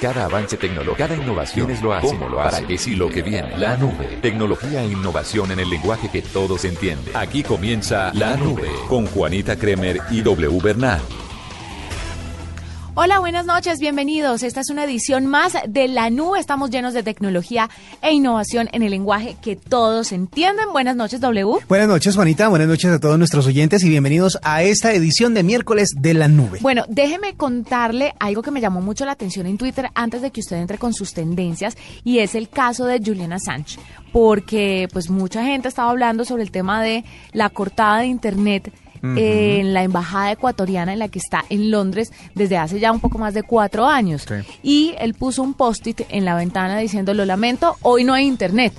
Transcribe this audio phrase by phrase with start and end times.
[0.00, 2.06] Cada avance tecnológico, cada innovación es lo hace.
[2.06, 2.56] ¿Cómo lo hace?
[2.56, 3.56] Para que sí lo que viene.
[3.58, 4.18] La nube.
[4.22, 7.16] Tecnología e innovación en el lenguaje que todos entienden.
[7.16, 11.00] Aquí comienza La Nube con Juanita Kremer y W Bernal.
[13.00, 14.42] Hola, buenas noches, bienvenidos.
[14.42, 16.40] Esta es una edición más de La Nube.
[16.40, 17.70] Estamos llenos de tecnología
[18.02, 20.72] e innovación en el lenguaje que todos entienden.
[20.72, 21.64] Buenas noches, W.
[21.68, 22.48] Buenas noches, Juanita.
[22.48, 26.26] Buenas noches a todos nuestros oyentes y bienvenidos a esta edición de miércoles de La
[26.26, 26.58] Nube.
[26.60, 30.40] Bueno, déjeme contarle algo que me llamó mucho la atención en Twitter antes de que
[30.40, 33.78] usted entre con sus tendencias y es el caso de Juliana Assange,
[34.10, 39.74] porque pues mucha gente estaba hablando sobre el tema de la cortada de internet en
[39.74, 43.34] la embajada ecuatoriana en la que está en Londres desde hace ya un poco más
[43.34, 44.26] de cuatro años.
[44.62, 48.72] Y él puso un post-it en la ventana diciendo, lo lamento, hoy no hay internet.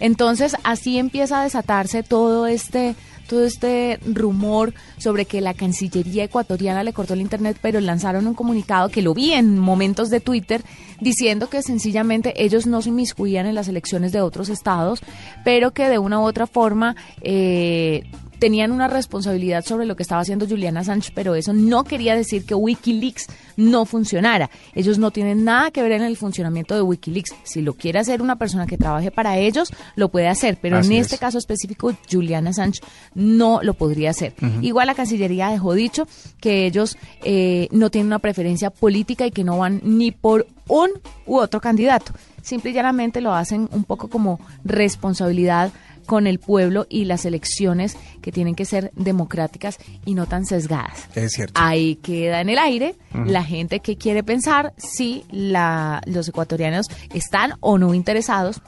[0.00, 2.96] Entonces así empieza a desatarse todo este
[3.32, 8.34] todo este rumor sobre que la Cancillería ecuatoriana le cortó el Internet, pero lanzaron un
[8.34, 10.62] comunicado que lo vi en momentos de Twitter
[11.00, 15.00] diciendo que sencillamente ellos no se inmiscuían en las elecciones de otros estados,
[15.44, 18.02] pero que de una u otra forma eh,
[18.42, 22.44] tenían una responsabilidad sobre lo que estaba haciendo Juliana Assange, pero eso no quería decir
[22.44, 24.50] que Wikileaks no funcionara.
[24.74, 27.36] Ellos no tienen nada que ver en el funcionamiento de Wikileaks.
[27.44, 30.90] Si lo quiere hacer una persona que trabaje para ellos, lo puede hacer, pero en
[30.90, 32.80] este caso específico, Juliana Assange
[33.14, 34.34] no lo podría hacer.
[34.60, 36.08] Igual la Cancillería dejó dicho
[36.40, 40.90] que ellos eh, no tienen una preferencia política y que no van ni por un
[41.26, 42.12] u otro candidato.
[42.42, 45.70] Simple y llanamente lo hacen un poco como responsabilidad
[46.06, 51.08] con el pueblo y las elecciones que tienen que ser democráticas y no tan sesgadas.
[51.14, 51.60] Es cierto.
[51.62, 52.94] Ahí queda en el aire
[53.26, 58.60] la gente que quiere pensar si la, los ecuatorianos están o no interesados,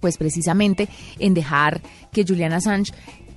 [0.00, 1.80] pues precisamente en dejar
[2.12, 2.92] que Julian Assange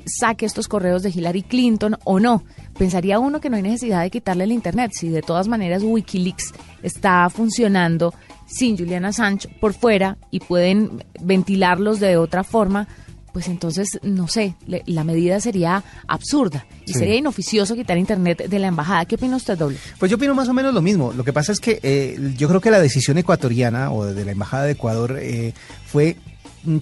[0.07, 2.43] saque estos correos de Hillary Clinton o no.
[2.77, 6.53] Pensaría uno que no hay necesidad de quitarle el Internet, si de todas maneras Wikileaks
[6.83, 8.13] está funcionando
[8.45, 12.87] sin Julian Assange por fuera y pueden ventilarlos de otra forma,
[13.37, 18.65] pues entonces, no sé, la medida sería absurda y sería inoficioso quitar Internet de la
[18.65, 19.05] embajada.
[19.05, 19.77] ¿Qué opina usted, Doble?
[19.99, 21.13] Pues yo opino más o menos lo mismo.
[21.13, 24.31] Lo que pasa es que eh, yo creo que la decisión ecuatoriana o de la
[24.31, 25.53] embajada de Ecuador eh,
[25.85, 26.15] fue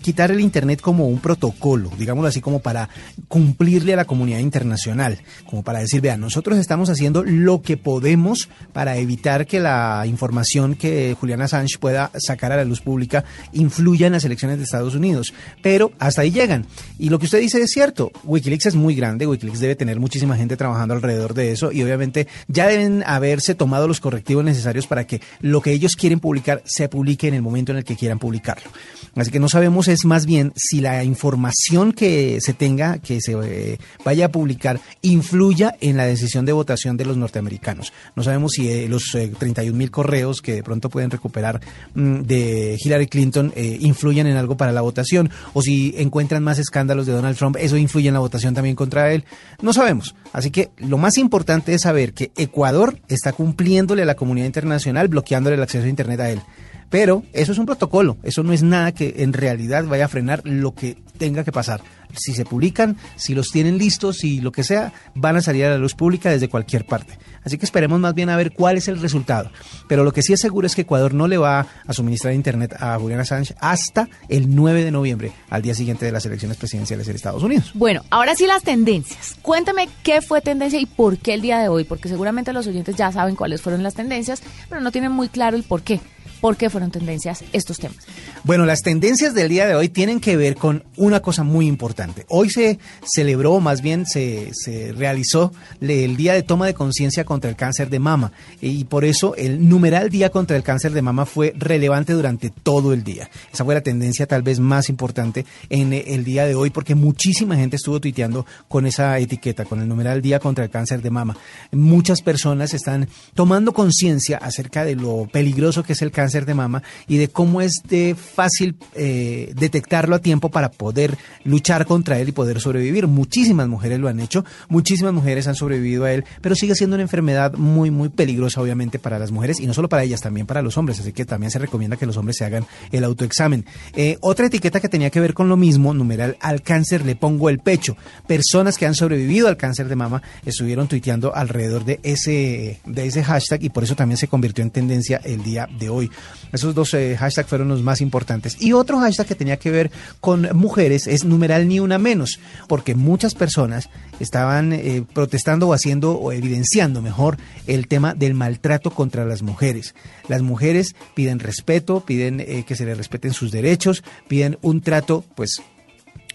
[0.02, 2.90] quitar el Internet como un protocolo, digámoslo así, como para
[3.28, 8.50] cumplirle a la comunidad internacional, como para decir, vean, nosotros estamos haciendo lo que podemos
[8.74, 14.08] para evitar que la información que Julian Assange pueda sacar a la luz pública influya
[14.08, 15.34] en las elecciones de Estados Unidos.
[15.62, 16.66] Pero hasta ahí llegan.
[16.98, 20.36] Y lo que usted dice es cierto, Wikileaks es muy grande, Wikileaks debe tener muchísima
[20.36, 25.06] gente trabajando alrededor de eso y obviamente ya deben haberse tomado los correctivos necesarios para
[25.06, 28.20] que lo que ellos quieren publicar se publique en el momento en el que quieran
[28.20, 28.70] publicarlo.
[29.16, 33.34] Así que no sabemos es más bien si la información que se tenga, que se
[33.34, 37.94] eh, vaya a publicar, influya en la decisión de votación de los norteamericanos.
[38.16, 41.62] No sabemos si eh, los 31 eh, mil correos que de pronto pueden recuperar
[41.94, 47.06] mm, de Hillary Clinton influyen en algo para la votación o si encuentran más escándalos
[47.06, 49.24] de Donald Trump, eso influye en la votación también contra él.
[49.62, 50.16] No sabemos.
[50.34, 55.08] Así que lo más importante es saber que Ecuador está cumpliéndole a la comunidad internacional,
[55.08, 56.42] bloqueándole el acceso a Internet a él.
[56.90, 60.42] Pero eso es un protocolo, eso no es nada que en realidad vaya a frenar
[60.46, 61.82] lo que tenga que pasar.
[62.16, 65.70] Si se publican, si los tienen listos, si lo que sea, van a salir a
[65.70, 67.18] la luz pública desde cualquier parte.
[67.44, 69.52] Así que esperemos más bien a ver cuál es el resultado.
[69.88, 72.76] Pero lo que sí es seguro es que Ecuador no le va a suministrar Internet
[72.80, 77.08] a Julian Assange hasta el 9 de noviembre, al día siguiente de las elecciones presidenciales
[77.08, 77.72] en Estados Unidos.
[77.76, 79.36] Bueno, ahora sí las tendencias.
[79.42, 82.96] Cuéntame qué fue tendencia y por qué el día de hoy, porque seguramente los oyentes
[82.96, 86.00] ya saben cuáles fueron las tendencias, pero no tienen muy claro el por qué.
[86.46, 87.98] ¿Por qué fueron tendencias estos temas?
[88.44, 92.28] Bueno, las tendencias del día de hoy tienen que ver con una cosa muy importante.
[92.30, 95.52] Hoy se celebró, más bien se, se realizó
[95.82, 99.68] el Día de Toma de Conciencia contra el Cáncer de Mama y por eso el
[99.68, 103.28] numeral Día contra el Cáncer de Mama fue relevante durante todo el día.
[103.52, 107.56] Esa fue la tendencia tal vez más importante en el día de hoy porque muchísima
[107.56, 111.36] gente estuvo tuiteando con esa etiqueta, con el numeral Día contra el Cáncer de Mama.
[111.72, 116.84] Muchas personas están tomando conciencia acerca de lo peligroso que es el cáncer de mama
[117.08, 122.28] y de cómo es de fácil eh, detectarlo a tiempo para poder luchar contra él
[122.28, 123.08] y poder sobrevivir.
[123.08, 127.04] Muchísimas mujeres lo han hecho, muchísimas mujeres han sobrevivido a él, pero sigue siendo una
[127.04, 130.62] enfermedad muy, muy peligrosa obviamente para las mujeres y no solo para ellas, también para
[130.62, 133.66] los hombres, así que también se recomienda que los hombres se hagan el autoexamen.
[133.96, 137.50] Eh, otra etiqueta que tenía que ver con lo mismo, numeral al cáncer le pongo
[137.50, 137.96] el pecho.
[138.28, 143.24] Personas que han sobrevivido al cáncer de mama estuvieron tuiteando alrededor de ese, de ese
[143.24, 146.10] hashtag y por eso también se convirtió en tendencia el día de hoy.
[146.52, 148.58] Esos dos eh, hashtags fueron los más importantes.
[148.62, 149.92] Y otro hashtag que tenía que ver
[150.22, 153.90] con mujeres es numeral ni una menos, porque muchas personas
[154.20, 157.38] estaban eh, protestando o haciendo o evidenciando mejor
[157.68, 159.96] el tema del maltrato contra las mujeres.
[160.28, 165.24] Las mujeres piden respeto, piden eh, que se les respeten sus derechos, piden un trato
[165.36, 165.62] pues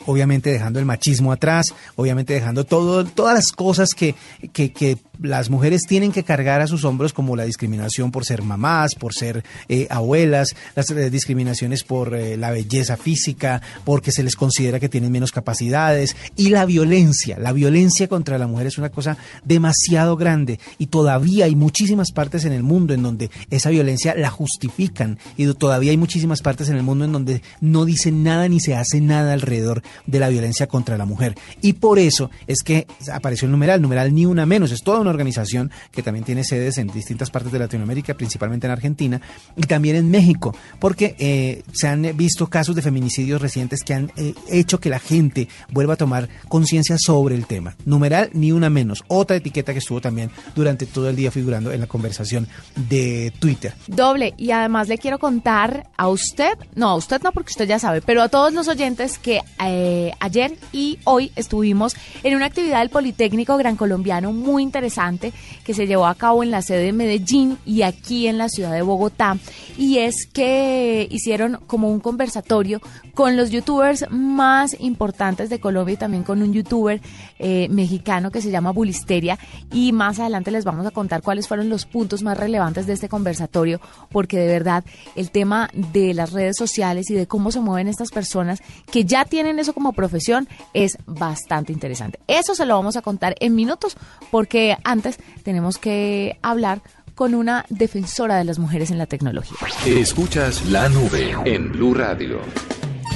[0.06, 4.14] obviamente dejando el machismo atrás, obviamente dejando todo, todas las cosas que,
[4.52, 8.42] que, que las mujeres tienen que cargar a sus hombros como la discriminación por ser
[8.42, 14.22] mamás, por ser eh, abuelas, las eh, discriminaciones por eh, la belleza física, porque se
[14.22, 17.38] les considera que tienen menos capacidades y la violencia.
[17.38, 22.44] La violencia contra la mujer es una cosa demasiado grande y todavía hay muchísimas partes
[22.44, 26.76] en el mundo en donde esa violencia la justifican y todavía hay muchísimas partes en
[26.76, 30.66] el mundo en donde no dicen nada ni se hace nada alrededor de la violencia
[30.66, 31.34] contra la mujer.
[31.60, 35.10] Y por eso es que apareció el numeral, numeral ni una menos, es toda una
[35.10, 39.20] organización que también tiene sedes en distintas partes de Latinoamérica, principalmente en Argentina
[39.56, 44.12] y también en México, porque eh, se han visto casos de feminicidios recientes que han
[44.16, 47.76] eh, hecho que la gente vuelva a tomar conciencia sobre el tema.
[47.84, 51.80] Numeral ni una menos, otra etiqueta que estuvo también durante todo el día figurando en
[51.80, 52.48] la conversación
[52.88, 53.74] de Twitter.
[53.86, 57.78] Doble, y además le quiero contar a usted, no, a usted no porque usted ya
[57.78, 59.79] sabe, pero a todos los oyentes que eh,
[60.20, 65.32] ayer y hoy estuvimos en una actividad del Politécnico Gran Colombiano muy interesante
[65.64, 68.72] que se llevó a cabo en la sede de Medellín y aquí en la ciudad
[68.72, 69.36] de Bogotá.
[69.76, 72.80] Y es que hicieron como un conversatorio
[73.20, 77.02] con los youtubers más importantes de Colombia y también con un youtuber
[77.38, 79.38] eh, mexicano que se llama Bulisteria.
[79.70, 83.10] Y más adelante les vamos a contar cuáles fueron los puntos más relevantes de este
[83.10, 83.78] conversatorio,
[84.10, 84.84] porque de verdad
[85.16, 89.26] el tema de las redes sociales y de cómo se mueven estas personas que ya
[89.26, 92.20] tienen eso como profesión es bastante interesante.
[92.26, 93.98] Eso se lo vamos a contar en minutos
[94.30, 96.80] porque antes tenemos que hablar
[97.14, 99.58] con una defensora de las mujeres en la tecnología.
[99.84, 102.40] Escuchas la nube en Blue Radio.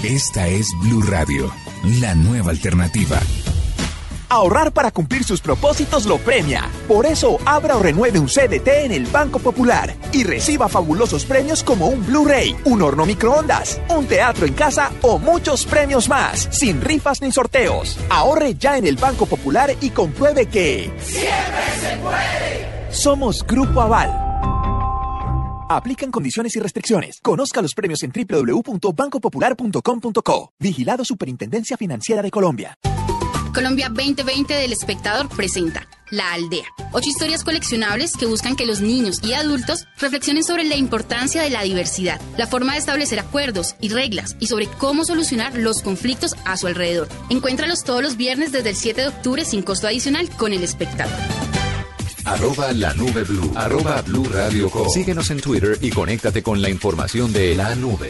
[0.05, 1.51] Esta es Blue Radio,
[1.99, 3.19] la nueva alternativa.
[4.29, 6.69] Ahorrar para cumplir sus propósitos lo premia.
[6.87, 11.65] Por eso, abra o renueve un CDT en el Banco Popular y reciba fabulosos premios
[11.65, 16.83] como un Blu-ray, un horno microondas, un teatro en casa o muchos premios más, sin
[16.83, 17.99] rifas ni sorteos.
[18.11, 20.93] Ahorre ya en el Banco Popular y compruebe que...
[21.01, 22.93] ¡Siempre se puede!
[22.93, 24.34] Somos Grupo Aval.
[25.69, 27.21] Aplican condiciones y restricciones.
[27.23, 30.53] Conozca los premios en www.bancopopular.com.co.
[30.59, 32.79] Vigilado Superintendencia Financiera de Colombia.
[33.55, 36.67] Colombia 2020 del espectador presenta La Aldea.
[36.91, 41.51] Ocho historias coleccionables que buscan que los niños y adultos reflexionen sobre la importancia de
[41.51, 46.35] la diversidad, la forma de establecer acuerdos y reglas y sobre cómo solucionar los conflictos
[46.45, 47.09] a su alrededor.
[47.31, 51.15] Encuéntralos todos los viernes desde el 7 de octubre sin costo adicional con el espectador.
[52.25, 53.53] Arroba la nube blue.
[53.55, 58.09] Arroba blue radio Síguenos en Twitter y conéctate con la información de la nube.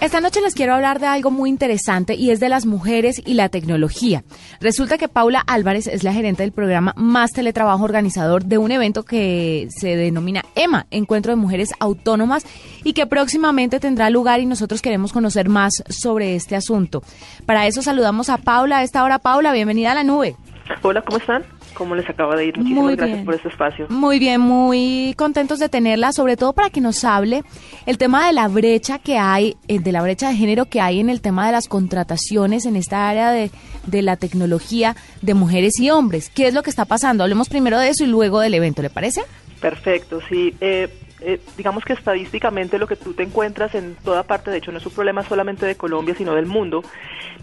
[0.00, 3.34] Esta noche les quiero hablar de algo muy interesante y es de las mujeres y
[3.34, 4.22] la tecnología.
[4.60, 9.02] Resulta que Paula Álvarez es la gerente del programa Más Teletrabajo organizador de un evento
[9.02, 12.44] que se denomina EMA, Encuentro de Mujeres Autónomas,
[12.84, 17.02] y que próximamente tendrá lugar y nosotros queremos conocer más sobre este asunto.
[17.44, 18.78] Para eso saludamos a Paula.
[18.78, 20.36] A esta hora, Paula, bienvenida a la nube.
[20.82, 21.44] Hola, ¿cómo están?
[21.74, 22.58] ¿Cómo les acaba de ir?
[22.58, 23.86] Muchísimas gracias por este espacio.
[23.88, 27.42] Muy bien, muy contentos de tenerla, sobre todo para que nos hable
[27.86, 31.00] el tema de la brecha que hay, eh, de la brecha de género que hay
[31.00, 33.50] en el tema de las contrataciones en esta área de,
[33.86, 36.30] de la tecnología de mujeres y hombres.
[36.30, 37.24] ¿Qué es lo que está pasando?
[37.24, 39.22] Hablemos primero de eso y luego del evento, ¿le parece?
[39.60, 40.54] Perfecto, sí.
[40.60, 40.88] Eh,
[41.20, 44.78] eh, digamos que estadísticamente lo que tú te encuentras en toda parte, de hecho no
[44.78, 46.82] es un problema solamente de Colombia, sino del mundo,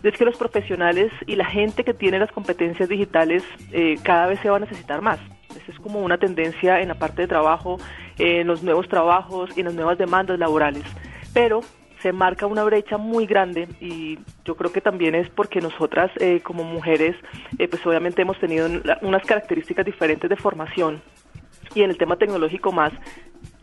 [0.01, 4.39] es que los profesionales y la gente que tiene las competencias digitales eh, cada vez
[4.41, 5.19] se va a necesitar más.
[5.50, 7.77] Esa es como una tendencia en la parte de trabajo,
[8.17, 10.83] en los nuevos trabajos y en las nuevas demandas laborales.
[11.33, 11.61] Pero
[12.01, 16.39] se marca una brecha muy grande y yo creo que también es porque nosotras eh,
[16.41, 17.15] como mujeres
[17.57, 18.69] pues obviamente hemos tenido
[19.01, 21.01] unas características diferentes de formación
[21.73, 22.93] y en el tema tecnológico más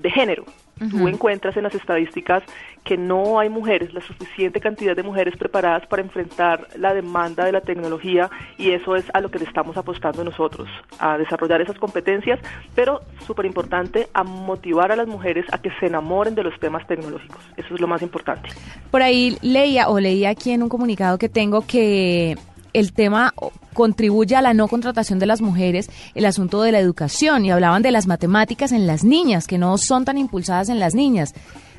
[0.02, 0.44] de género.
[0.90, 2.42] Tú encuentras en las estadísticas
[2.82, 7.52] que no hay mujeres, la suficiente cantidad de mujeres preparadas para enfrentar la demanda de
[7.52, 8.28] la tecnología
[8.59, 10.68] y eso es a lo que le estamos apostando nosotros,
[10.99, 12.40] a desarrollar esas competencias,
[12.75, 16.85] pero súper importante, a motivar a las mujeres a que se enamoren de los temas
[16.88, 17.38] tecnológicos.
[17.56, 18.49] Eso es lo más importante.
[18.90, 22.37] Por ahí leía o leía aquí en un comunicado que tengo que
[22.72, 23.34] el tema
[23.74, 27.82] contribuye a la no contratación de las mujeres, el asunto de la educación, y hablaban
[27.82, 31.34] de las matemáticas en las niñas, que no son tan impulsadas en las niñas.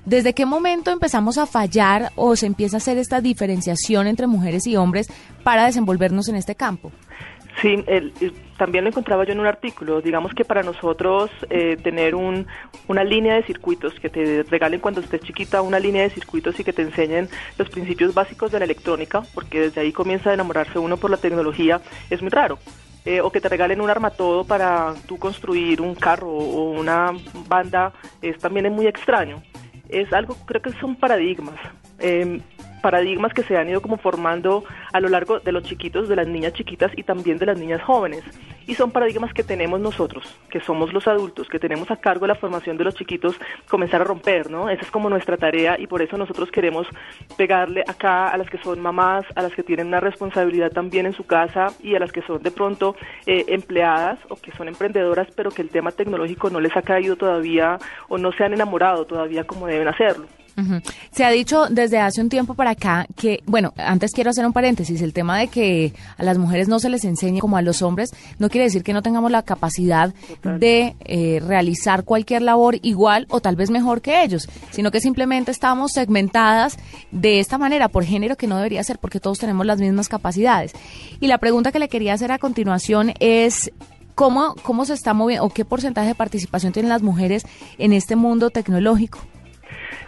[0.05, 4.67] ¿Desde qué momento empezamos a fallar o se empieza a hacer esta diferenciación entre mujeres
[4.67, 5.07] y hombres
[5.43, 6.91] para desenvolvernos en este campo?
[7.61, 7.83] Sí,
[8.57, 10.01] también lo encontraba yo en un artículo.
[10.01, 12.47] Digamos que para nosotros eh, tener un,
[12.87, 16.63] una línea de circuitos, que te regalen cuando estés chiquita una línea de circuitos y
[16.63, 20.79] que te enseñen los principios básicos de la electrónica, porque desde ahí comienza a enamorarse
[20.79, 22.57] uno por la tecnología, es muy raro.
[23.05, 27.11] Eh, o que te regalen un armatodo para tú construir un carro o una
[27.49, 27.91] banda,
[28.21, 29.43] es también es muy extraño.
[29.89, 31.55] Es algo, creo que son paradigmas.
[31.99, 32.39] Eh,
[32.83, 36.27] paradigmas que se han ido como formando a lo largo de los chiquitos, de las
[36.27, 38.23] niñas chiquitas y también de las niñas jóvenes.
[38.67, 42.35] Y son paradigmas que tenemos nosotros, que somos los adultos, que tenemos a cargo la
[42.35, 44.69] formación de los chiquitos, comenzar a romper, ¿no?
[44.69, 46.85] Esa es como nuestra tarea y por eso nosotros queremos
[47.37, 51.13] pegarle acá a las que son mamás, a las que tienen una responsabilidad también en
[51.13, 55.27] su casa y a las que son de pronto eh, empleadas o que son emprendedoras,
[55.35, 57.77] pero que el tema tecnológico no les ha caído todavía
[58.09, 60.27] o no se han enamorado todavía como deben hacerlo.
[61.11, 64.53] Se ha dicho desde hace un tiempo para acá que, bueno, antes quiero hacer un
[64.53, 67.81] paréntesis, el tema de que a las mujeres no se les enseñe como a los
[67.81, 73.25] hombres no quiere decir que no tengamos la capacidad de eh, realizar cualquier labor igual
[73.29, 76.77] o tal vez mejor que ellos, sino que simplemente estamos segmentadas
[77.11, 80.73] de esta manera por género que no debería ser porque todos tenemos las mismas capacidades.
[81.19, 83.71] Y la pregunta que le quería hacer a continuación es
[84.15, 87.47] ¿Cómo, ¿Cómo se está moviendo o qué porcentaje de participación tienen las mujeres
[87.79, 89.19] en este mundo tecnológico?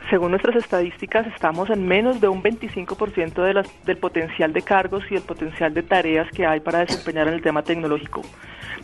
[0.09, 5.03] Según nuestras estadísticas, estamos en menos de un 25% de las, del potencial de cargos
[5.09, 8.21] y el potencial de tareas que hay para desempeñar en el tema tecnológico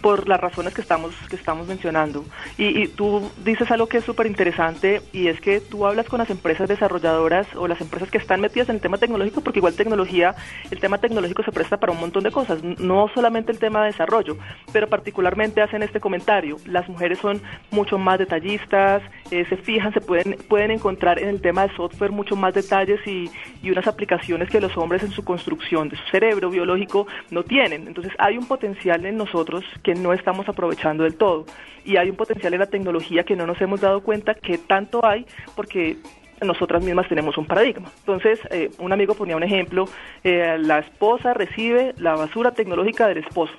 [0.01, 2.25] por las razones que estamos, que estamos mencionando.
[2.57, 6.29] Y, tú dices algo que es súper interesante y es que tú hablas con las
[6.29, 10.35] empresas desarrolladoras o las empresas que están metidas en el tema tecnológico, porque igual tecnología,
[10.71, 13.87] el tema tecnológico se presta para un montón de cosas, no solamente el tema de
[13.87, 14.37] desarrollo,
[14.73, 20.01] pero particularmente hacen este comentario, las mujeres son mucho más detallistas, eh, se fijan, se
[20.01, 23.29] pueden, pueden encontrar en el tema de software mucho más detalles y,
[23.63, 27.87] y unas aplicaciones que los hombres en su construcción de su cerebro biológico no tienen.
[27.87, 31.45] Entonces hay un potencial en nosotros que no estamos aprovechando del todo.
[31.83, 35.03] Y hay un potencial en la tecnología que no nos hemos dado cuenta que tanto
[35.05, 35.25] hay
[35.55, 35.97] porque
[36.45, 37.91] nosotras mismas tenemos un paradigma.
[37.99, 39.85] Entonces, eh, un amigo ponía un ejemplo,
[40.23, 43.53] eh, la esposa recibe la basura tecnológica del esposo.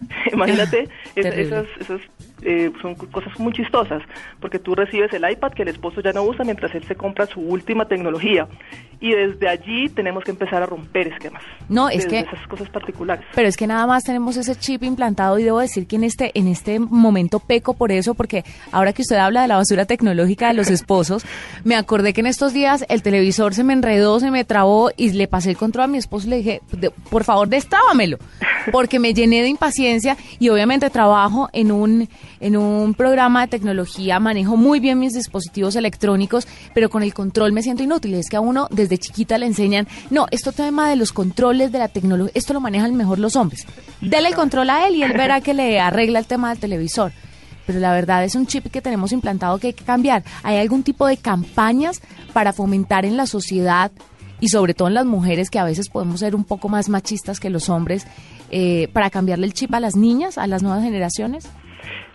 [0.32, 2.00] Imagínate esas, esas
[2.42, 4.02] eh, son cosas muy chistosas,
[4.40, 7.26] porque tú recibes el iPad que el esposo ya no usa mientras él se compra
[7.26, 8.46] su última tecnología.
[9.00, 11.42] Y desde allí tenemos que empezar a romper esquemas.
[11.68, 13.24] No, es que esas cosas particulares.
[13.34, 16.30] Pero es que nada más tenemos ese chip implantado y debo decir que en este
[16.38, 20.48] en este momento peco por eso porque ahora que usted habla de la basura tecnológica
[20.48, 21.26] de los esposos,
[21.64, 25.12] me acordé que en estos días el televisor se me enredó, se me trabó y
[25.12, 26.60] le pasé el control a mi esposo y le dije,
[27.10, 28.18] "Por favor, destrábamelo",
[28.72, 32.08] porque me llené de impaciencia y obviamente trabajo en un
[32.44, 37.52] en un programa de tecnología, manejo muy bien mis dispositivos electrónicos, pero con el control
[37.52, 38.12] me siento inútil.
[38.12, 41.78] Es que a uno desde chiquita le enseñan, no, esto tema de los controles de
[41.78, 43.66] la tecnología, esto lo manejan mejor los hombres.
[44.02, 47.12] Dele el control a él y él verá que le arregla el tema del televisor
[47.66, 50.22] pero la verdad es un chip que tenemos implantado que hay que cambiar.
[50.42, 52.02] ¿Hay algún tipo de campañas
[52.34, 53.90] para fomentar en la sociedad
[54.38, 57.40] y sobre todo en las mujeres que a veces podemos ser un poco más machistas
[57.40, 58.06] que los hombres
[58.50, 61.48] eh, para cambiarle el chip a las niñas, a las nuevas generaciones?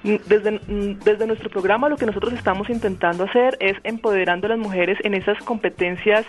[0.03, 0.59] Desde,
[1.03, 5.13] desde nuestro programa lo que nosotros estamos intentando hacer es empoderando a las mujeres en
[5.13, 6.25] esas competencias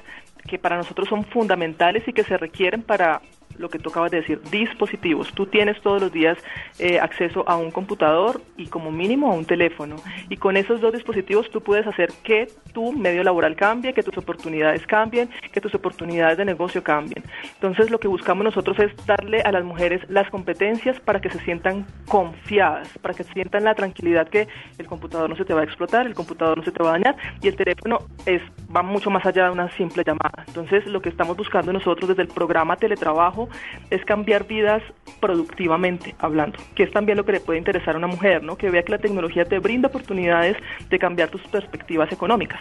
[0.49, 3.21] que para nosotros son fundamentales y que se requieren para
[3.61, 5.33] lo que tú acabas de decir, dispositivos.
[5.33, 6.39] Tú tienes todos los días
[6.79, 9.97] eh, acceso a un computador y como mínimo a un teléfono.
[10.29, 14.17] Y con esos dos dispositivos tú puedes hacer que tu medio laboral cambie, que tus
[14.17, 17.23] oportunidades cambien, que tus oportunidades de negocio cambien.
[17.55, 21.39] Entonces lo que buscamos nosotros es darle a las mujeres las competencias para que se
[21.41, 24.49] sientan confiadas, para que sientan la tranquilidad que
[24.79, 26.93] el computador no se te va a explotar, el computador no se te va a
[26.93, 28.41] dañar y el teléfono es
[28.75, 30.45] va mucho más allá de una simple llamada.
[30.47, 33.50] Entonces lo que estamos buscando nosotros desde el programa teletrabajo
[33.91, 34.83] es cambiar vidas
[35.21, 38.57] productivamente hablando, que es también lo que le puede interesar a una mujer, ¿no?
[38.57, 40.57] Que vea que la tecnología te brinda oportunidades
[40.89, 42.61] de cambiar tus perspectivas económicas.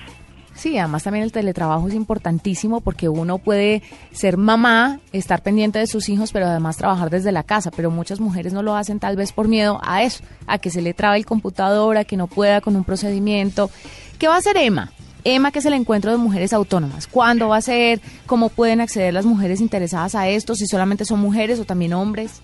[0.59, 3.81] Sí, además también el teletrabajo es importantísimo porque uno puede
[4.11, 7.71] ser mamá, estar pendiente de sus hijos, pero además trabajar desde la casa.
[7.71, 10.81] Pero muchas mujeres no lo hacen tal vez por miedo a eso, a que se
[10.81, 13.71] le trabe el computador, a que no pueda con un procedimiento.
[14.17, 14.91] ¿Qué va a hacer Emma?
[15.23, 17.07] Emma, que es el encuentro de mujeres autónomas.
[17.07, 17.99] ¿Cuándo va a ser?
[18.25, 20.55] ¿Cómo pueden acceder las mujeres interesadas a esto?
[20.55, 22.41] Si solamente son mujeres o también hombres.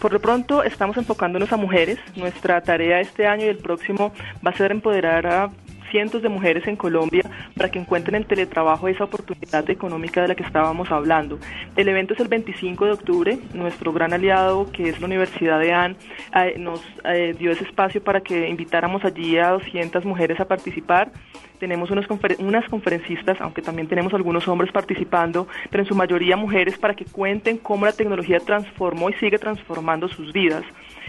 [0.00, 1.98] Por lo pronto estamos enfocándonos a mujeres.
[2.16, 4.12] Nuestra tarea este año y el próximo
[4.46, 5.50] va a ser empoderar a
[5.94, 7.22] cientos de mujeres en Colombia
[7.56, 11.38] para que encuentren en teletrabajo esa oportunidad económica de la que estábamos hablando.
[11.76, 13.38] El evento es el 25 de octubre.
[13.52, 15.96] Nuestro gran aliado, que es la Universidad de AN,
[16.34, 21.12] eh, nos eh, dio ese espacio para que invitáramos allí a 200 mujeres a participar
[21.60, 22.06] tenemos unas,
[22.40, 27.06] unas conferencistas, aunque también tenemos algunos hombres participando, pero en su mayoría mujeres, para que
[27.06, 30.64] cuenten cómo la tecnología transformó y sigue transformando sus vidas.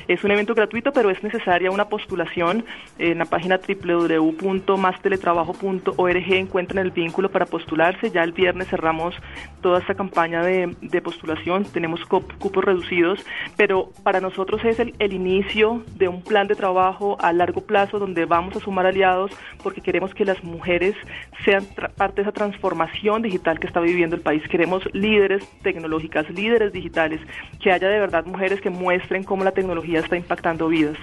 [0.07, 2.63] Es un evento gratuito, pero es necesaria una postulación.
[2.99, 8.11] En la página www.masteletrabajo.org encuentran el vínculo para postularse.
[8.11, 9.15] Ya el viernes cerramos
[9.61, 11.65] toda esta campaña de, postulación.
[11.65, 13.25] Tenemos cupos reducidos,
[13.57, 17.97] pero para nosotros es el, el inicio de un plan de trabajo a largo plazo
[17.99, 19.31] donde vamos a sumar aliados
[19.63, 20.95] porque queremos que las mujeres
[21.43, 21.65] sean
[21.97, 24.43] parte de esa transformación digital que está viviendo el país.
[24.49, 27.19] Queremos líderes tecnológicas, líderes digitales,
[27.59, 30.97] que haya de verdad mujeres que muestren cómo la tecnología está impactando vidas.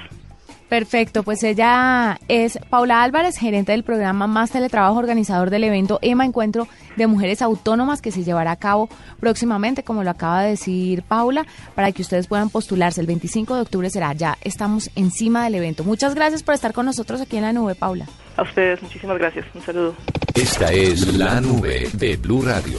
[0.73, 6.25] Perfecto, pues ella es Paula Álvarez, gerente del programa Más Teletrabajo, organizador del evento EMA
[6.25, 8.89] Encuentro de Mujeres Autónomas que se llevará a cabo
[9.21, 11.45] próximamente, como lo acaba de decir Paula,
[11.75, 13.03] para que ustedes puedan postularse.
[13.03, 15.85] El 25 de octubre será, ya estamos encima del evento.
[15.85, 18.07] Muchas gracias por estar con nosotros aquí en la nube, Paula.
[18.39, 19.45] A ustedes, muchísimas gracias.
[19.55, 19.95] Un saludo.
[20.35, 22.79] Esta es la nube de Blue Radio.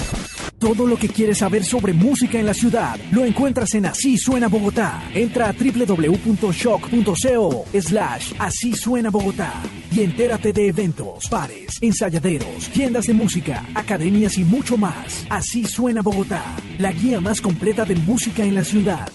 [0.63, 4.48] Todo lo que quieres saber sobre música en la ciudad lo encuentras en Así Suena
[4.48, 5.03] Bogotá.
[5.13, 6.96] Entra a www.shock.co
[7.82, 14.46] slash Así Suena Bogotá y entérate de eventos, bares, ensayaderos, tiendas de música, academias y
[14.46, 15.25] mucho más.
[15.29, 19.10] Así Suena Bogotá, la guía más completa de música en la ciudad.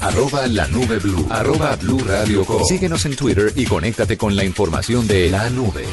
[0.00, 1.28] Arroba la nube blue.
[1.30, 5.84] Arroba blue radio Síguenos en Twitter y conéctate con la información de la nube.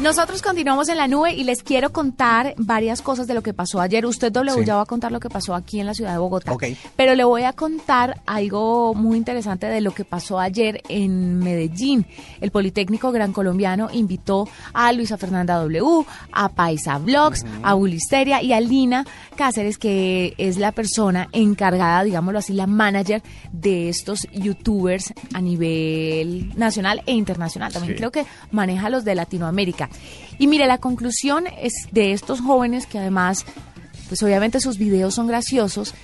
[0.00, 3.80] Nosotros continuamos en la nube y les quiero contar varias cosas de lo que pasó
[3.80, 4.04] ayer.
[4.04, 6.54] Usted, W, ya va a contar lo que pasó aquí en la ciudad de Bogotá.
[6.96, 12.04] Pero le voy a contar algo muy interesante de lo que pasó ayer en Medellín.
[12.42, 18.52] El Politécnico Gran Colombiano invitó a Luisa Fernanda W, a Paisa Vlogs, a Bulisteria y
[18.52, 25.14] a Lina Cáceres, que es la persona encargada, digámoslo así, la manager de estos youtubers
[25.32, 27.72] a nivel nacional e internacional.
[27.72, 29.85] También creo que maneja los de Latinoamérica.
[30.38, 33.44] Y mire, la conclusión es de estos jóvenes que además,
[34.08, 35.94] pues obviamente sus videos son graciosos,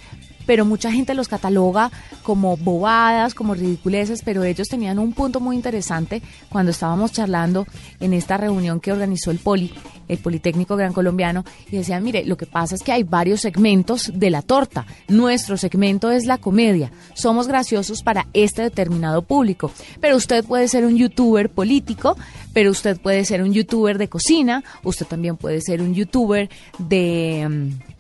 [0.47, 1.91] pero mucha gente los cataloga
[2.23, 7.67] como bobadas, como ridiculeces, pero ellos tenían un punto muy interesante cuando estábamos charlando
[8.01, 9.73] en esta reunión que organizó el Poli,
[10.09, 14.11] el Politécnico Gran Colombiano, y decían, mire, lo que pasa es que hay varios segmentos
[14.15, 14.87] de la torta.
[15.09, 16.93] Nuestro segmento es la comedia.
[17.15, 19.71] Somos graciosos para este determinado público,
[20.01, 22.17] pero usted puede ser un youtuber político,
[22.53, 27.47] pero usted puede ser un youtuber de cocina, usted también puede ser un youtuber de
[27.49, 27.92] mm,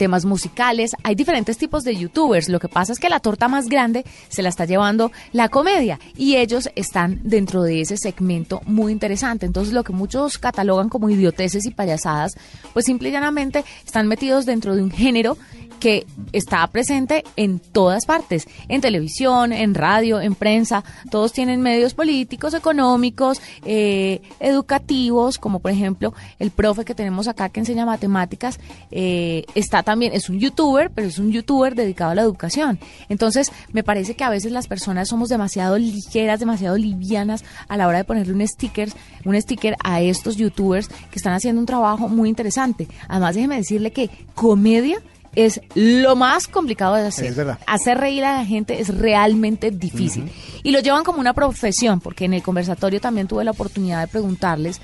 [0.00, 0.92] temas musicales.
[1.02, 2.48] Hay diferentes tipos de youtubers.
[2.48, 6.00] Lo que pasa es que la torta más grande se la está llevando la comedia
[6.16, 9.44] y ellos están dentro de ese segmento muy interesante.
[9.44, 12.38] Entonces lo que muchos catalogan como idioteces y payasadas,
[12.72, 15.36] pues simple y llanamente están metidos dentro de un género
[15.80, 21.94] que está presente en todas partes, en televisión, en radio, en prensa, todos tienen medios
[21.94, 28.60] políticos, económicos, eh, educativos, como por ejemplo el profe que tenemos acá que enseña matemáticas,
[28.90, 32.78] eh, está también, es un youtuber, pero es un youtuber dedicado a la educación.
[33.08, 37.88] Entonces, me parece que a veces las personas somos demasiado ligeras, demasiado livianas a la
[37.88, 38.90] hora de ponerle un sticker,
[39.24, 42.86] un sticker a estos youtubers que están haciendo un trabajo muy interesante.
[43.08, 45.02] Además, déjeme decirle que comedia
[45.34, 47.58] es lo más complicado de hacer.
[47.66, 50.30] Hacer reír a la gente es realmente difícil.
[50.62, 54.08] Y lo llevan como una profesión, porque en el conversatorio también tuve la oportunidad de
[54.08, 54.80] preguntarles,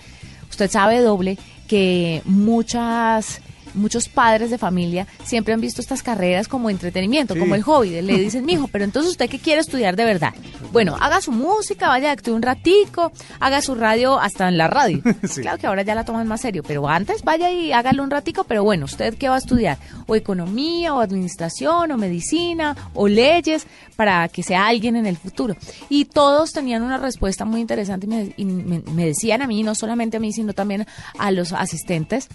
[0.49, 3.41] usted sabe doble que muchas
[3.77, 8.01] muchos padres de familia siempre han visto estas carreras como entretenimiento, como el hobby.
[8.03, 10.35] Le dicen, mijo, pero entonces usted qué quiere estudiar de verdad.
[10.73, 15.03] Bueno, haga su música, vaya, actúe un ratico, haga su radio hasta en la radio.
[15.47, 18.45] Claro que ahora ya la toman más serio, pero antes vaya y hágalo un ratico,
[18.45, 19.79] pero bueno, ¿usted qué va a estudiar?
[20.07, 25.55] O economía, o administración, o medicina, o leyes, para que sea alguien en el futuro.
[25.89, 30.21] Y todos tenían una respuesta muy interesante y me decían a mí, no solamente a
[30.21, 30.87] mí, sino también
[31.19, 32.29] a los asistentes,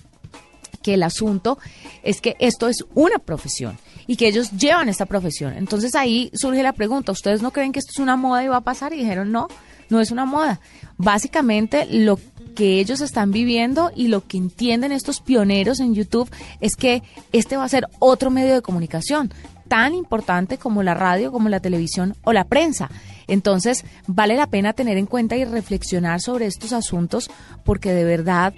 [0.82, 1.58] que el asunto
[2.04, 5.54] es que esto es una profesión y que ellos llevan esta profesión.
[5.54, 8.58] Entonces ahí surge la pregunta, ¿ustedes no creen que esto es una moda y va
[8.58, 8.94] a pasar?
[8.94, 9.48] Y dijeron, no,
[9.90, 10.60] no es una moda.
[10.98, 12.20] Básicamente lo
[12.56, 17.58] que ellos están viviendo y lo que entienden estos pioneros en YouTube es que este
[17.58, 19.32] va a ser otro medio de comunicación
[19.68, 22.90] tan importante como la radio, como la televisión o la prensa.
[23.28, 27.32] Entonces, vale la pena tener en cuenta y reflexionar sobre estos asuntos
[27.64, 28.54] porque de verdad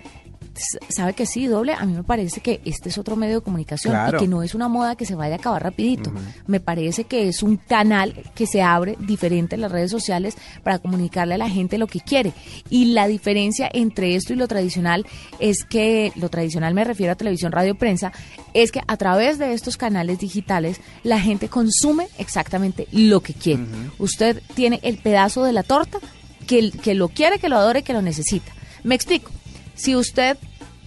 [0.90, 3.94] sabe que sí, doble, a mí me parece que este es otro medio de comunicación
[3.94, 4.18] Claro.
[4.18, 6.12] y que no es una moda que se vaya a acabar rapidito.
[6.48, 10.80] Me parece que es un canal que se abre diferente en las redes sociales para
[10.80, 12.34] comunicarle a la gente lo que quiere.
[12.70, 15.06] Y la diferencia entre esto y lo tradicional
[15.40, 18.12] es que, lo tradicional me refiero a televisión, radio, prensa,
[18.54, 23.64] es que a través de estos canales digitales la gente consume exactamente lo que quiere.
[23.98, 26.00] Usted tiene el pedazo de la torta
[26.46, 28.52] que, que lo quiere, que lo adore, que lo necesita.
[28.84, 29.32] Me explico.
[29.76, 30.38] Si usted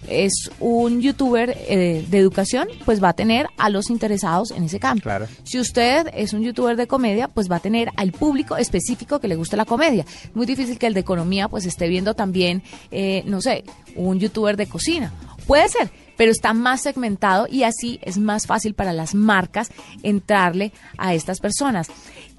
[0.07, 4.79] es un youtuber eh, de educación, pues va a tener a los interesados en ese
[4.79, 5.03] campo.
[5.03, 5.27] Claro.
[5.43, 9.27] Si usted es un youtuber de comedia, pues va a tener al público específico que
[9.27, 10.05] le guste la comedia.
[10.33, 13.63] Muy difícil que el de economía pues esté viendo también, eh, no sé,
[13.95, 15.11] un youtuber de cocina.
[15.45, 19.69] Puede ser, pero está más segmentado y así es más fácil para las marcas
[20.03, 21.87] entrarle a estas personas.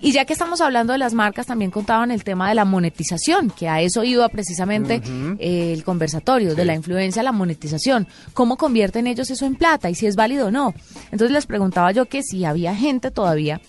[0.00, 3.50] Y ya que estamos hablando de las marcas, también contaban el tema de la monetización,
[3.50, 5.00] que a eso iba precisamente
[5.38, 8.06] eh, el conversatorio, de la influencia a la monetización.
[8.32, 10.74] ¿Cómo convierten ellos eso en plata y si es válido o no?
[11.10, 13.60] Entonces les preguntaba yo que si había gente todavía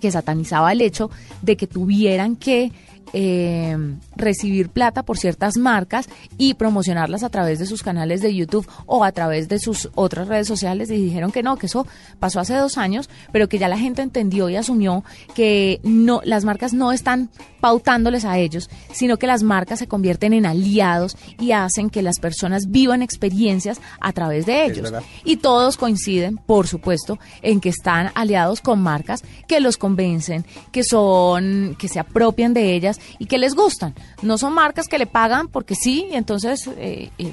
[0.00, 1.10] que satanizaba el hecho
[1.42, 2.70] de que tuvieran que
[3.12, 3.76] eh,
[4.16, 9.04] recibir plata por ciertas marcas y promocionarlas a través de sus canales de YouTube o
[9.04, 11.86] a través de sus otras redes sociales y dijeron que no, que eso
[12.18, 16.44] pasó hace dos años, pero que ya la gente entendió y asumió que no, las
[16.44, 21.52] marcas no están pautándoles a ellos, sino que las marcas se convierten en aliados y
[21.52, 24.92] hacen que las personas vivan experiencias a través de ellos.
[25.24, 30.84] Y todos coinciden, por supuesto, en que están aliados con marcas que los convencen, que
[30.84, 33.94] son, que se apropian de ellas y que les gustan.
[34.22, 37.32] No son marcas que le pagan porque sí, entonces eh, eh,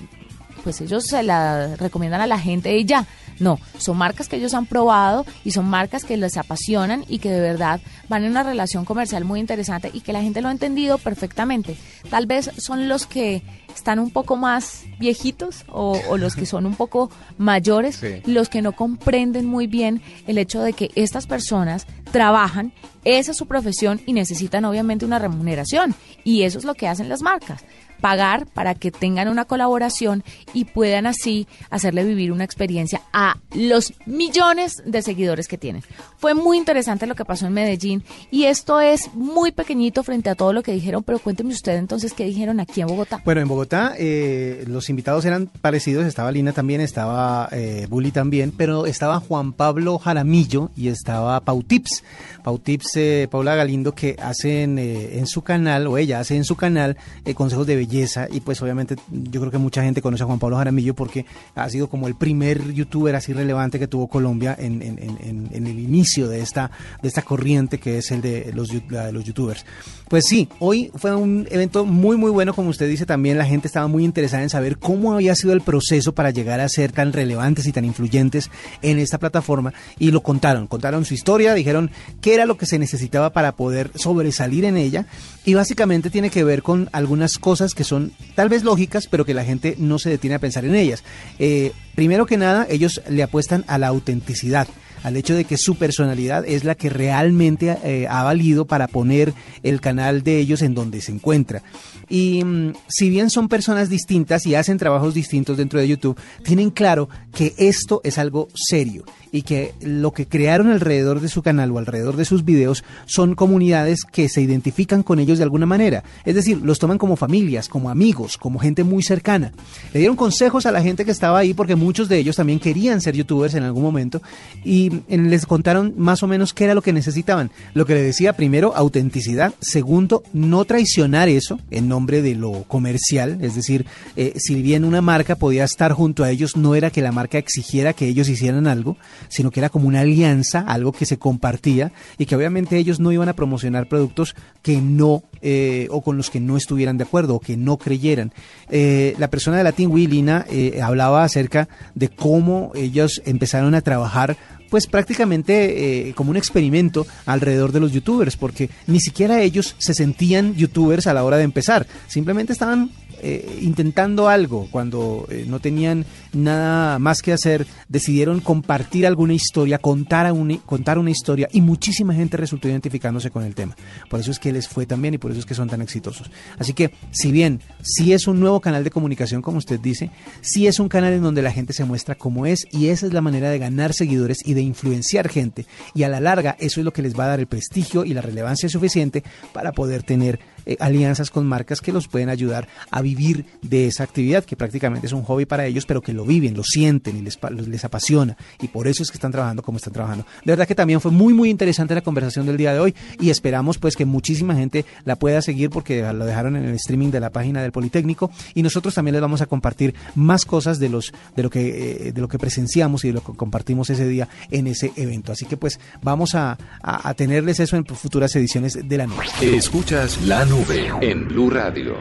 [0.64, 3.06] pues ellos se la recomiendan a la gente y ya.
[3.42, 7.30] No, son marcas que ellos han probado y son marcas que les apasionan y que
[7.30, 10.52] de verdad van en una relación comercial muy interesante y que la gente lo ha
[10.52, 11.76] entendido perfectamente.
[12.10, 13.42] Tal vez son los que
[13.76, 18.22] están un poco más viejitos o, o los que son un poco mayores, Sí.
[18.26, 22.74] los que no comprenden muy bien el hecho de que estas personas trabajan,
[23.06, 25.96] esa es su profesión y necesitan obviamente una remuneración.
[26.24, 27.64] Y eso es lo que hacen las marcas
[28.02, 33.94] pagar para que tengan una colaboración y puedan así hacerle vivir una experiencia a los
[34.06, 35.84] millones de seguidores que tienen.
[36.18, 40.36] Fue muy interesante lo que pasó en Medellín y esto es muy pequeñito frente a
[40.36, 43.22] todo lo que dijeron, pero cuénteme usted entonces qué dijeron aquí en Bogotá.
[43.24, 48.52] Bueno, en Bogotá eh, los invitados eran parecidos, estaba Lina también, estaba eh, Bully también,
[48.52, 52.04] pero estaba Juan Pablo Jaramillo y estaba Pautips.
[52.44, 56.56] Pautips, eh, Paula Galindo, que hacen eh, en su canal, o ella hace en su
[56.56, 56.98] canal,
[57.36, 57.91] consejos de belleza
[58.32, 61.26] y pues obviamente yo creo que mucha gente conoce a Juan Pablo Jaramillo porque
[61.56, 66.42] ha sido como el primer youtuber así relevante que tuvo Colombia en, el inicio de
[66.42, 69.66] esta, de esta corriente que es el de los, de los youtubers.
[70.08, 73.68] Pues sí, hoy fue un evento muy muy bueno, como usted dice también, la gente
[73.68, 77.14] estaba muy interesada en saber cómo había sido el proceso para llegar a ser tan
[77.14, 78.50] relevantes y tan influyentes
[78.82, 82.80] en esta plataforma y lo contaron, contaron su historia, dijeron qué era lo que se
[82.80, 85.06] necesitaba para poder sobresalir en ella
[85.46, 89.34] y básicamente tiene que ver con algunas cosas que son tal vez lógicas, pero que
[89.34, 91.04] la gente no se detiene a pensar en ellas.
[91.40, 94.68] Eh, primero que nada, ellos le apuestan a la autenticidad
[95.04, 99.34] al hecho de que su personalidad es la que realmente eh, ha valido para poner
[99.64, 101.64] el canal de ellos en donde se encuentra.
[102.10, 106.70] Y mm, si bien son personas distintas y hacen trabajos distintos dentro de YouTube, tienen
[106.70, 111.72] claro que esto es algo serio y que lo que crearon alrededor de su canal
[111.72, 116.04] o alrededor de sus videos son comunidades que se identifican con ellos de alguna manera.
[116.26, 119.54] Es decir, los toman como familias, como amigos, como gente muy cercana.
[119.94, 123.00] Le dieron consejos a la gente que estaba ahí porque muchos de ellos también querían
[123.00, 124.22] ser youtubers en algún momento
[124.66, 127.52] y les contaron más o menos qué era lo que necesitaban.
[127.74, 129.54] Lo que le decía primero, autenticidad.
[129.60, 133.40] Segundo, no traicionar eso en nombre de lo comercial.
[133.42, 137.02] Es decir, eh, si bien una marca podía estar junto a ellos, no era que
[137.02, 138.98] la marca exigiera que ellos hicieran algo,
[139.30, 143.12] sino que era como una alianza, algo que se compartía y que obviamente ellos no
[143.12, 147.36] iban a promocionar productos que no eh, o con los que no estuvieran de acuerdo
[147.36, 148.32] o que no creyeran.
[148.70, 154.38] Eh, la persona de Latin Lina eh, hablaba acerca de cómo ellos empezaron a trabajar
[154.72, 159.94] pues prácticamente eh, como un experimento alrededor de los youtubers, porque ni siquiera ellos se
[159.94, 162.90] sentían youtubers a la hora de empezar, simplemente estaban
[163.24, 169.78] eh, intentando algo cuando eh, no tenían nada más que hacer, decidieron compartir alguna historia,
[169.78, 173.76] contar, una, contar una historia y muchísima gente resultó identificándose con el tema.
[174.10, 175.82] Por eso es que les fue tan bien y por eso es que son tan
[175.82, 176.32] exitosos.
[176.58, 180.10] Así que, si bien sí es un nuevo canal de comunicación, como usted dice,
[180.42, 183.14] sí es un canal en donde la gente se muestra como es y esa es
[183.14, 185.66] la manera de ganar seguidores y de influenciar gente.
[185.94, 188.14] Y a la larga, eso es lo que les va a dar el prestigio y
[188.14, 193.02] la relevancia suficiente para poder tener eh, alianzas con marcas que los pueden ayudar a
[193.02, 196.56] vivir de esa actividad, que prácticamente es un hobby para ellos, pero que lo viven,
[196.56, 198.38] lo sienten y les, les apasiona.
[198.62, 200.26] Y por eso es que están trabajando como están trabajando.
[200.46, 203.30] De verdad que también fue muy, muy interesante la conversación del día de hoy y
[203.30, 207.20] esperamos pues que muchísima gente la pueda seguir porque lo dejaron en el streaming de
[207.20, 211.14] la página del Politécnico y nosotros también les vamos a compartir más cosas de los
[211.36, 214.28] de lo que eh, de lo que presenciamos y de lo que compartimos ese día
[214.50, 215.32] en ese evento.
[215.32, 219.26] Así que pues vamos a, a tenerles eso en futuras ediciones de la nube.
[219.42, 221.96] Escuchas la nube en Blue Radio.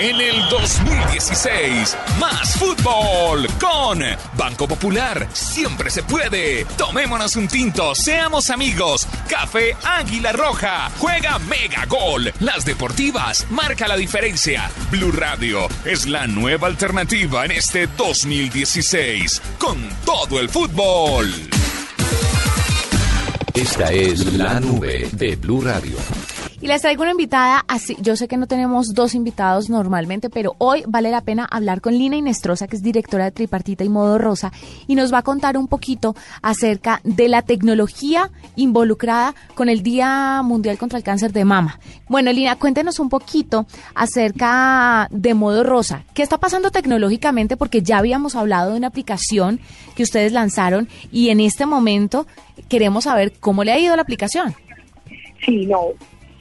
[0.00, 4.00] En el 2016, más fútbol con
[4.36, 5.28] Banco Popular.
[5.32, 6.64] Siempre se puede.
[6.76, 9.06] Tomémonos un tinto, seamos amigos.
[9.28, 10.90] Café Águila Roja.
[10.98, 12.32] Juega Mega Gol.
[12.40, 13.46] Las deportivas.
[13.50, 14.68] Marca la diferencia.
[14.90, 19.40] Blue Radio es la nueva alternativa en este 2016.
[19.56, 21.32] Con todo el fútbol.
[23.54, 25.96] Esta es la nube de Blue Radio.
[26.64, 30.56] Y les traigo una invitada, así, yo sé que no tenemos dos invitados normalmente, pero
[30.56, 34.16] hoy vale la pena hablar con Lina Inestrosa, que es directora de Tripartita y Modo
[34.16, 34.50] Rosa,
[34.86, 40.40] y nos va a contar un poquito acerca de la tecnología involucrada con el Día
[40.42, 41.78] Mundial contra el Cáncer de Mama.
[42.08, 46.04] Bueno, Lina, cuéntenos un poquito acerca de Modo Rosa.
[46.14, 47.58] ¿Qué está pasando tecnológicamente?
[47.58, 49.60] Porque ya habíamos hablado de una aplicación
[49.94, 52.26] que ustedes lanzaron y en este momento
[52.70, 54.54] queremos saber cómo le ha ido la aplicación.
[55.44, 55.88] Sí, no,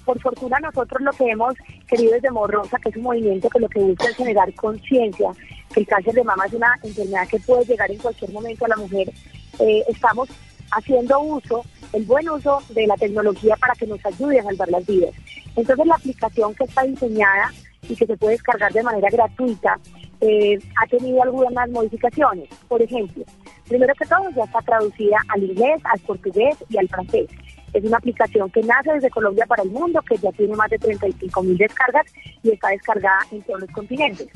[0.05, 1.55] por fortuna nosotros lo que hemos
[1.87, 5.31] querido desde Morrosa, que es un movimiento que lo que busca es generar conciencia,
[5.73, 8.69] que el cáncer de mama es una enfermedad que puede llegar en cualquier momento a
[8.69, 9.11] la mujer,
[9.59, 10.29] eh, estamos
[10.71, 11.63] haciendo uso,
[11.93, 15.11] el buen uso de la tecnología para que nos ayude a salvar las vidas.
[15.55, 17.51] Entonces la aplicación que está diseñada
[17.87, 19.77] y que se puede descargar de manera gratuita
[20.21, 22.49] eh, ha tenido algunas modificaciones.
[22.67, 23.23] Por ejemplo,
[23.67, 27.29] primero que todo ya está traducida al inglés, al portugués y al francés.
[27.73, 30.77] Es una aplicación que nace desde Colombia para el mundo, que ya tiene más de
[30.77, 32.05] 35 mil descargas
[32.43, 34.27] y está descargada en todos los continentes.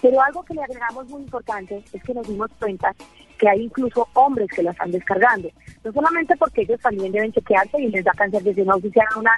[0.00, 2.94] Pero algo que le agregamos muy importante es que nos dimos cuenta
[3.44, 5.50] que hay incluso hombres que la están descargando.
[5.84, 9.32] No solamente porque ellos también deben chequearse y les da cáncer de seno oficial una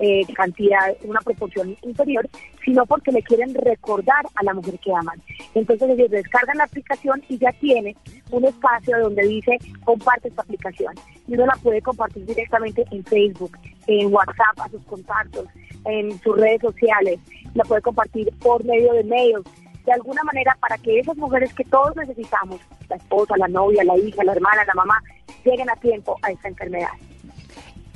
[0.00, 2.28] eh, cantidad, una proporción inferior,
[2.64, 5.22] sino porque le quieren recordar a la mujer que aman.
[5.54, 7.94] Entonces ellos descargan la aplicación y ya tiene
[8.32, 10.92] un espacio donde dice comparte esta aplicación.
[11.28, 15.46] Y uno la puede compartir directamente en Facebook, en WhatsApp a sus contactos,
[15.84, 17.20] en sus redes sociales,
[17.54, 19.46] la puede compartir por medio de mails
[19.84, 23.96] de alguna manera para que esas mujeres que todos necesitamos, la esposa, la novia, la
[23.96, 25.02] hija, la hermana, la mamá,
[25.44, 26.90] lleguen a tiempo a esta enfermedad.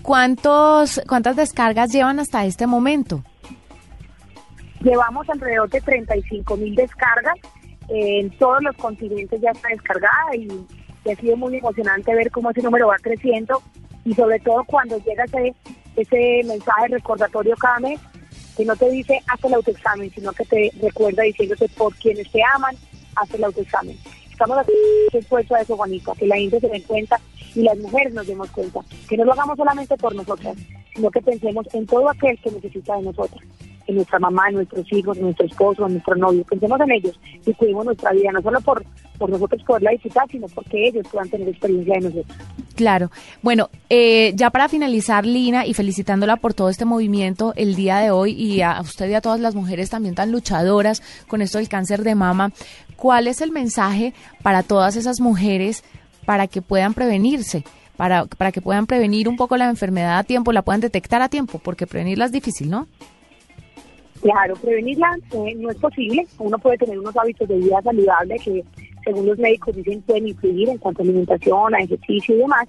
[0.02, 3.22] ¿Cuántos, ¿Cuántas descargas llevan hasta este momento?
[4.80, 7.34] Llevamos alrededor de 35 mil descargas.
[7.88, 10.48] en todos los continentes ya está descargada y,
[11.10, 13.62] ha sido muy emocionante ver cómo ese número va creciendo
[14.04, 15.54] y sobre todo cuando llega ese,
[15.94, 18.00] ese mensaje recordatorio cada mes
[18.56, 22.40] que no te dice haz el autoexamen, sino que te recuerda diciéndote por quienes te
[22.54, 22.74] aman,
[23.14, 23.96] haz el autoexamen.
[24.30, 27.18] Estamos haciendo esfuerzo a eso, Juanita, que la gente se dé cuenta
[27.54, 30.56] y las mujeres nos demos cuenta, que no lo hagamos solamente por nosotras,
[30.94, 33.42] sino que pensemos en todo aquel que necesita de nosotras,
[33.86, 37.18] en nuestra mamá, en nuestros hijos, en nuestro esposo, en nuestro novio, pensemos en ellos
[37.46, 38.84] y cuidemos nuestra vida, no solo por,
[39.16, 42.36] por nosotros poderla disfrutar, sino porque ellos puedan tener experiencia de nosotros.
[42.74, 43.10] Claro.
[43.42, 48.10] Bueno, eh, ya para finalizar, Lina, y felicitándola por todo este movimiento el día de
[48.10, 51.68] hoy y a usted y a todas las mujeres también tan luchadoras con esto del
[51.68, 52.52] cáncer de mama,
[52.96, 55.84] ¿cuál es el mensaje para todas esas mujeres
[56.24, 57.64] para que puedan prevenirse?
[57.96, 61.30] Para, para que puedan prevenir un poco la enfermedad a tiempo, la puedan detectar a
[61.30, 62.86] tiempo, porque prevenirla es difícil, ¿no?
[64.20, 66.26] Claro, prevenirla eh, no es posible.
[66.38, 68.64] Uno puede tener unos hábitos de vida saludable que
[69.06, 72.66] según los médicos dicen, pueden influir en cuanto a alimentación, a ejercicio y demás.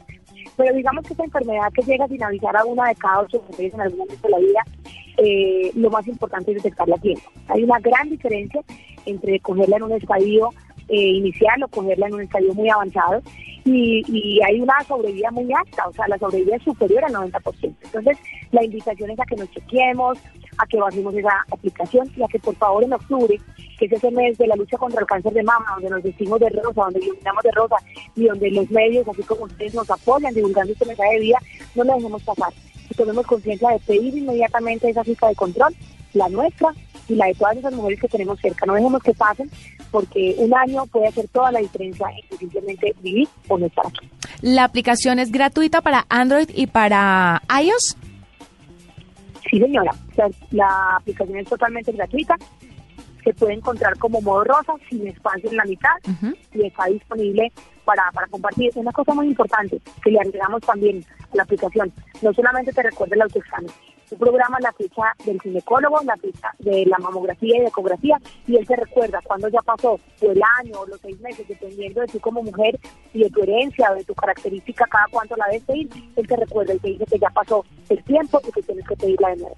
[0.55, 3.73] Pero digamos que esta enfermedad que llega sin avisar a una de cada ocho mujeres
[3.73, 4.63] en algún momento de la vida,
[5.17, 7.23] eh, lo más importante es detectarla a tiempo.
[7.47, 8.61] Hay una gran diferencia
[9.05, 10.49] entre cogerla en un estadio
[10.89, 13.21] eh, inicial o cogerla en un estadio muy avanzado
[13.67, 17.75] y, hay una sobrevida muy alta, o sea, la sobrevida es superior al 90%.
[17.83, 18.17] Entonces,
[18.51, 20.17] la invitación es a que nos chequeemos,
[20.57, 23.39] a que bajemos esa aplicación y a que por favor en octubre,
[23.77, 26.39] que es ese mes de la lucha contra el cáncer de mama, donde nos vestimos
[26.39, 27.75] de rosa, donde iluminamos de rosa
[28.15, 31.39] y donde los medios, así como ustedes, nos apoyan divulgando este mensaje de vida,
[31.75, 32.53] no lo dejemos pasar.
[32.89, 35.75] Y tomemos conciencia de pedir inmediatamente esa cita de control,
[36.13, 36.69] la nuestra
[37.09, 38.65] y la de todas esas mujeres que tenemos cerca.
[38.65, 39.49] No dejemos que pasen
[39.91, 44.09] porque un año puede hacer toda la diferencia en simplemente vivir o no estar aquí.
[44.41, 47.97] ¿La aplicación es gratuita para Android y para iOS?
[49.49, 49.91] Sí, señora.
[50.51, 52.35] la aplicación es totalmente gratuita.
[53.23, 55.95] Se puede encontrar como modo rosa, sin espacio en la mitad,
[56.53, 57.51] y está disponible
[57.87, 58.71] para, para compartir.
[58.75, 63.15] Una cosa muy importante que le agregamos también a la aplicación, no solamente te recuerda
[63.15, 63.71] el autoexamen,
[64.09, 68.55] Tú programas la fecha del ginecólogo, la fecha de la mamografía y de ecografía, y
[68.55, 72.19] él te recuerda cuándo ya pasó, el año, o los seis meses, dependiendo de tú
[72.21, 72.79] como mujer
[73.13, 76.37] y de tu herencia, o de tu característica, cada cuánto la debes pedir, él te
[76.37, 79.37] recuerda y te dice que ya pasó el tiempo y que tienes que pedirla de
[79.37, 79.55] nuevo.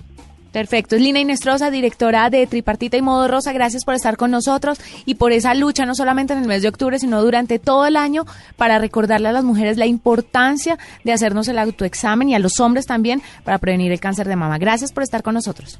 [0.52, 0.96] Perfecto.
[0.96, 3.54] Es Lina Inestrosa, directora de Tripartita y Modo Rosa.
[3.54, 6.70] Gracias por estar con nosotros y por esa lucha, no solamente en el mes de
[6.70, 11.48] octubre, sino durante todo el año, para recordarle a las mujeres la importancia de hacernos
[11.48, 14.58] el autoexamen y a los hombres también para prevenir el cáncer de mama.
[14.58, 15.80] Gracias por estar con nosotros.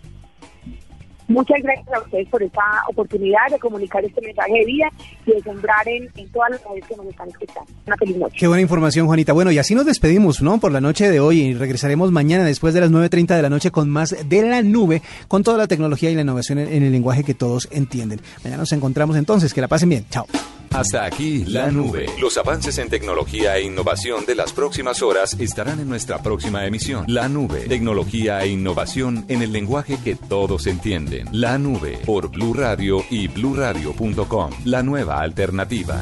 [1.30, 4.90] Muchas gracias a ustedes por esta oportunidad de comunicar este mensaje de vida
[5.28, 7.72] y de sembrar en, todas las mujeres que nos están escuchando.
[7.86, 8.36] Una feliz noche.
[8.40, 9.32] Qué buena información, Juanita.
[9.32, 10.60] Bueno, y así nos despedimos, ¿no?
[10.60, 13.70] Por la noche de hoy y regresaremos mañana después de las 9.30 de la noche
[13.70, 17.24] con más de la nube, con toda la tecnología y la innovación en el lenguaje
[17.24, 18.20] que todos entienden.
[18.44, 19.54] Mañana nos encontramos entonces.
[19.54, 20.06] Que la pasen bien.
[20.10, 20.26] Chao.
[20.72, 22.06] Hasta aquí la nube.
[22.22, 27.06] Los avances en tecnología e innovación de las próximas horas estarán en nuestra próxima emisión.
[27.08, 27.62] La nube.
[27.68, 31.19] Tecnología e innovación en el lenguaje que todos entienden.
[31.32, 34.52] La nube por Blue Radio y bluradio.com.
[34.66, 36.02] La nueva alternativa.